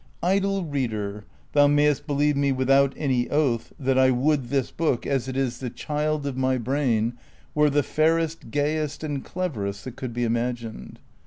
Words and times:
Idle 0.23 0.65
Readef.: 0.65 1.25
thou 1.53 1.67
mayest 1.67 2.07
believe 2.07 2.35
me 2.35 2.51
without 2.51 2.91
any 2.97 3.27
oalli 3.27 3.61
that 3.77 3.99
I 3.99 4.09
woukl 4.09 4.49
this 4.49 4.71
book, 4.71 5.05
as 5.05 5.27
it 5.27 5.37
is 5.37 5.59
the 5.59 5.69
child 5.69 6.25
of 6.25 6.35
my 6.35 6.57
brain, 6.57 7.13
were 7.53 7.69
the 7.69 7.83
fairest, 7.83 8.49
gayest, 8.49 9.03
and 9.03 9.23
cleverest 9.23 9.83
that 9.83 9.97
could 9.97 10.11
be 10.11 10.23
imagined. 10.23 10.97